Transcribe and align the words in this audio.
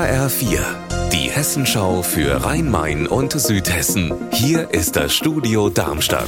HR4, 0.00 0.60
die 1.12 1.28
Hessenschau 1.30 2.00
für 2.00 2.42
Rhein-Main 2.42 3.06
und 3.06 3.32
Südhessen. 3.32 4.14
Hier 4.32 4.70
ist 4.70 4.96
das 4.96 5.12
Studio 5.12 5.68
Darmstadt. 5.68 6.24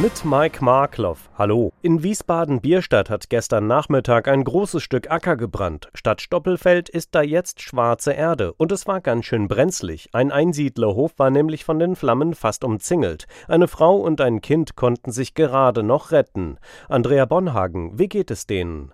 Mit 0.00 0.24
Mike 0.24 0.64
Markloff. 0.64 1.28
Hallo. 1.36 1.72
In 1.82 2.04
Wiesbaden-Bierstadt 2.04 3.10
hat 3.10 3.30
gestern 3.30 3.66
Nachmittag 3.66 4.28
ein 4.28 4.44
großes 4.44 4.80
Stück 4.80 5.10
Acker 5.10 5.36
gebrannt. 5.36 5.88
Statt 5.92 6.20
Stoppelfeld 6.20 6.88
ist 6.88 7.16
da 7.16 7.22
jetzt 7.22 7.62
schwarze 7.62 8.12
Erde. 8.12 8.52
Und 8.52 8.70
es 8.70 8.86
war 8.86 9.00
ganz 9.00 9.24
schön 9.24 9.48
brenzlig. 9.48 10.10
Ein 10.12 10.30
Einsiedlerhof 10.30 11.18
war 11.18 11.30
nämlich 11.30 11.64
von 11.64 11.80
den 11.80 11.96
Flammen 11.96 12.34
fast 12.34 12.62
umzingelt. 12.62 13.26
Eine 13.48 13.66
Frau 13.66 13.96
und 13.96 14.20
ein 14.20 14.40
Kind 14.40 14.76
konnten 14.76 15.10
sich 15.10 15.34
gerade 15.34 15.82
noch 15.82 16.12
retten. 16.12 16.58
Andrea 16.88 17.24
Bonhagen, 17.24 17.98
wie 17.98 18.08
geht 18.08 18.30
es 18.30 18.46
denen? 18.46 18.92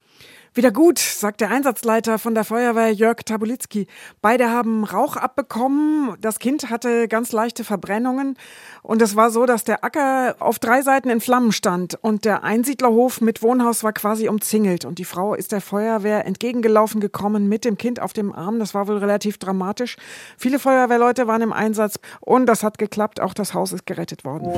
Wieder 0.54 0.70
gut, 0.70 0.98
sagt 0.98 1.40
der 1.40 1.50
Einsatzleiter 1.50 2.18
von 2.18 2.34
der 2.34 2.44
Feuerwehr 2.44 2.92
Jörg 2.92 3.22
Tabulitzki. 3.24 3.86
Beide 4.20 4.50
haben 4.50 4.84
Rauch 4.84 5.16
abbekommen. 5.16 6.14
Das 6.20 6.40
Kind 6.40 6.68
hatte 6.68 7.08
ganz 7.08 7.32
leichte 7.32 7.64
Verbrennungen. 7.64 8.36
Und 8.82 9.00
es 9.00 9.16
war 9.16 9.30
so, 9.30 9.46
dass 9.46 9.64
der 9.64 9.82
Acker 9.82 10.36
auf 10.40 10.58
drei 10.58 10.82
Seiten 10.82 11.08
in 11.08 11.22
Flammen 11.22 11.52
stand. 11.52 11.98
Und 12.02 12.26
der 12.26 12.44
Einsiedlerhof 12.44 13.22
mit 13.22 13.40
Wohnhaus 13.40 13.82
war 13.82 13.94
quasi 13.94 14.28
umzingelt. 14.28 14.84
Und 14.84 14.98
die 14.98 15.06
Frau 15.06 15.32
ist 15.32 15.52
der 15.52 15.62
Feuerwehr 15.62 16.26
entgegengelaufen 16.26 17.00
gekommen 17.00 17.48
mit 17.48 17.64
dem 17.64 17.78
Kind 17.78 17.98
auf 17.98 18.12
dem 18.12 18.30
Arm. 18.30 18.58
Das 18.58 18.74
war 18.74 18.88
wohl 18.88 18.98
relativ 18.98 19.38
dramatisch. 19.38 19.96
Viele 20.36 20.58
Feuerwehrleute 20.58 21.26
waren 21.26 21.40
im 21.40 21.54
Einsatz. 21.54 21.98
Und 22.20 22.44
das 22.44 22.62
hat 22.62 22.76
geklappt. 22.76 23.20
Auch 23.20 23.32
das 23.32 23.54
Haus 23.54 23.72
ist 23.72 23.86
gerettet 23.86 24.26
worden. 24.26 24.52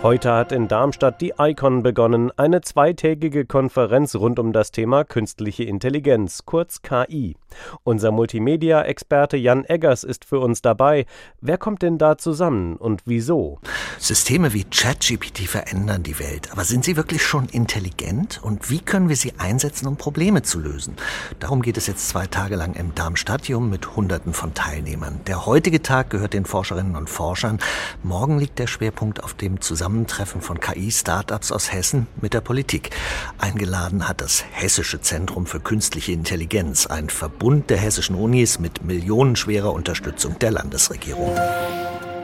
Heute 0.00 0.32
hat 0.32 0.52
in 0.52 0.68
Darmstadt 0.68 1.20
die 1.20 1.34
ICON 1.36 1.82
begonnen, 1.82 2.30
eine 2.36 2.60
zweitägige 2.60 3.44
Konferenz 3.44 4.14
rund 4.14 4.38
um 4.38 4.52
das 4.52 4.70
Thema 4.70 5.02
künstliche 5.02 5.64
Intelligenz, 5.64 6.46
kurz 6.46 6.82
KI. 6.82 7.34
Unser 7.82 8.12
Multimedia-Experte 8.12 9.36
Jan 9.36 9.64
Eggers 9.64 10.04
ist 10.04 10.24
für 10.24 10.38
uns 10.38 10.62
dabei. 10.62 11.04
Wer 11.40 11.58
kommt 11.58 11.82
denn 11.82 11.98
da 11.98 12.16
zusammen 12.16 12.76
und 12.76 13.02
wieso? 13.06 13.58
Systeme 13.98 14.52
wie 14.52 14.64
ChatGPT 14.64 15.48
verändern 15.48 16.02
die 16.02 16.18
Welt, 16.18 16.52
aber 16.52 16.64
sind 16.64 16.84
sie 16.84 16.96
wirklich 16.96 17.22
schon 17.22 17.46
intelligent? 17.46 18.40
Und 18.42 18.70
wie 18.70 18.78
können 18.78 19.08
wir 19.08 19.16
sie 19.16 19.34
einsetzen, 19.38 19.88
um 19.88 19.96
Probleme 19.96 20.42
zu 20.42 20.60
lösen? 20.60 20.94
Darum 21.40 21.62
geht 21.62 21.76
es 21.76 21.88
jetzt 21.88 22.08
zwei 22.08 22.26
Tage 22.26 22.54
lang 22.56 22.74
im 22.74 22.94
Darmstadtium 22.94 23.68
mit 23.68 23.96
Hunderten 23.96 24.32
von 24.32 24.54
Teilnehmern. 24.54 25.20
Der 25.26 25.46
heutige 25.46 25.82
Tag 25.82 26.10
gehört 26.10 26.32
den 26.32 26.44
Forscherinnen 26.44 26.96
und 26.96 27.10
Forschern. 27.10 27.58
Morgen 28.02 28.38
liegt 28.38 28.58
der 28.58 28.68
Schwerpunkt 28.68 29.22
auf 29.24 29.34
dem 29.34 29.60
Zusammentreffen 29.60 30.42
von 30.42 30.60
KI-Startups 30.60 31.50
aus 31.50 31.72
Hessen 31.72 32.06
mit 32.20 32.34
der 32.34 32.40
Politik. 32.40 32.90
Eingeladen 33.38 34.08
hat 34.08 34.20
das 34.20 34.44
Hessische 34.52 35.00
Zentrum 35.00 35.46
für 35.46 35.60
Künstliche 35.60 36.12
Intelligenz, 36.12 36.86
ein 36.86 37.10
Verbund 37.10 37.68
der 37.68 37.78
hessischen 37.78 38.14
Unis 38.14 38.58
mit 38.58 38.84
millionenschwerer 38.84 39.72
Unterstützung 39.72 40.38
der 40.38 40.52
Landesregierung. 40.52 41.36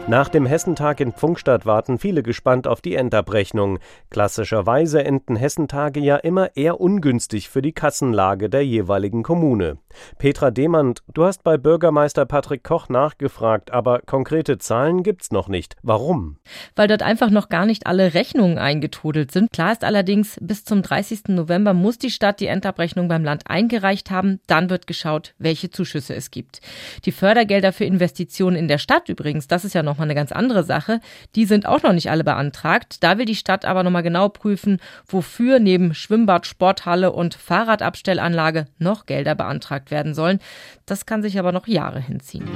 Nach 0.07 0.29
dem 0.29 0.45
Hessentag 0.45 1.01
in 1.01 1.13
Pfungstadt 1.13 1.65
warten 1.65 1.99
viele 1.99 2.23
gespannt 2.23 2.67
auf 2.67 2.83
die 2.83 2.95
Endabrechnung. 2.95 3.79
Klassischerweise 4.11 5.03
enden 5.03 5.35
Hessentage 5.35 5.99
ja 5.99 6.17
immer 6.17 6.55
eher 6.57 6.79
ungünstig 6.79 7.49
für 7.49 7.63
die 7.63 7.73
Kassenlage 7.73 8.51
der 8.51 8.67
jeweiligen 8.67 9.23
Kommune. 9.23 9.79
Petra 10.19 10.51
Demand, 10.51 11.03
du 11.15 11.25
hast 11.25 11.43
bei 11.43 11.57
Bürgermeister 11.57 12.27
Patrick 12.27 12.65
Koch 12.65 12.91
nachgefragt, 12.91 13.71
aber 13.71 14.01
konkrete 14.01 14.59
Zahlen 14.59 15.05
gibt's 15.05 15.33
noch 15.33 15.49
nicht. 15.49 15.77
Warum? 15.83 16.37
Weil 16.77 16.89
dort 16.89 17.03
einfach 17.03 17.31
noch 17.31 17.49
gar 17.49 17.65
nicht 17.65 17.87
alle 17.87 18.13
Rechnungen 18.13 18.59
eingetrudelt 18.59 19.33
sind. 19.33 19.53
Klar 19.53 19.73
ist 19.73 19.85
allerdings, 19.85 20.37
bis 20.43 20.67
zum 20.67 20.83
30. 20.83 21.29
November 21.29 21.73
muss 21.73 21.97
die 21.97 22.11
Stadt 22.11 22.41
die 22.41 22.47
Endabrechnung 22.47 23.09
beim 23.09 23.25
Land 23.25 23.45
eingereicht 23.47 24.11
haben. 24.11 24.41
Dann 24.49 24.69
wird 24.69 24.87
geschaut, 24.87 25.35
welche 25.39 25.71
Zuschüsse 25.71 26.15
es 26.15 26.31
gibt. 26.31 26.61
Die 27.07 27.13
Fördergelder 27.13 27.73
für 27.73 27.87
Investitionen 27.87 28.57
in 28.57 28.69
der 28.69 28.79
Stadt 28.79 29.09
übrigens, 29.09 29.49
das 29.49 29.65
ist 29.65 29.73
ja 29.73 29.83
noch 29.83 29.94
nochmal 29.95 30.07
eine 30.07 30.15
ganz 30.15 30.33
andere 30.33 30.65
Sache. 30.65 31.01
Die 31.37 31.45
sind 31.45 31.67
auch 31.67 31.83
noch 31.83 31.93
nicht 31.93 32.11
alle 32.11 32.25
beantragt. 32.25 33.03
Da 33.03 33.17
will 33.17 33.25
die 33.25 33.37
Stadt 33.37 33.65
aber 33.65 33.83
nochmal 33.83 34.03
genau 34.03 34.29
prüfen, 34.29 34.79
wofür 35.07 35.61
neben 35.61 35.95
Schwimmbad, 35.95 36.47
Sporthalle 36.47 37.13
und 37.13 37.35
Fahrradabstellanlage 37.35 38.67
noch 38.79 39.07
Gelder 39.07 39.35
beantragt 39.35 39.91
werden 39.91 40.15
sollen. 40.15 40.41
Das 40.85 41.07
kann 41.07 41.23
sich 41.23 41.39
aber 41.39 41.53
noch 41.53 41.67
Jahre 41.67 42.01
hinziehen. 42.01 42.49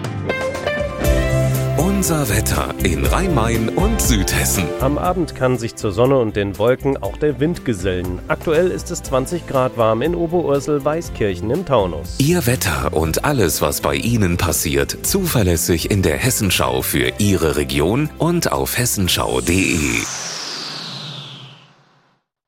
Unser 1.98 2.28
Wetter 2.28 2.72
in 2.84 3.04
Rhein-Main 3.04 3.70
und 3.70 4.00
Südhessen. 4.00 4.62
Am 4.78 4.98
Abend 4.98 5.34
kann 5.34 5.58
sich 5.58 5.74
zur 5.74 5.90
Sonne 5.90 6.16
und 6.18 6.36
den 6.36 6.56
Wolken 6.56 6.96
auch 6.96 7.16
der 7.16 7.40
Wind 7.40 7.64
gesellen. 7.64 8.20
Aktuell 8.28 8.70
ist 8.70 8.92
es 8.92 9.02
20 9.02 9.48
Grad 9.48 9.76
warm 9.76 10.00
in 10.02 10.14
Oberursel 10.14 10.84
Weißkirchen 10.84 11.50
im 11.50 11.66
Taunus. 11.66 12.14
Ihr 12.18 12.46
Wetter 12.46 12.92
und 12.92 13.24
alles, 13.24 13.62
was 13.62 13.80
bei 13.80 13.96
Ihnen 13.96 14.36
passiert, 14.36 14.96
zuverlässig 15.02 15.90
in 15.90 16.02
der 16.02 16.18
Hessenschau 16.18 16.82
für 16.82 17.14
Ihre 17.18 17.56
Region 17.56 18.10
und 18.18 18.52
auf 18.52 18.78
hessenschau.de. 18.78 20.27